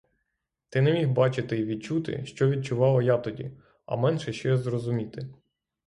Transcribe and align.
Ти 0.69 0.81
не 0.81 0.91
міг 0.93 1.09
бачити 1.11 1.57
й 1.59 1.65
відчути, 1.65 2.25
що 2.25 2.49
відчувала 2.49 3.03
я 3.03 3.17
тоді, 3.17 3.51
а 3.85 3.95
менше 3.95 4.33
ще 4.33 4.57
зрозуміти. 4.57 5.29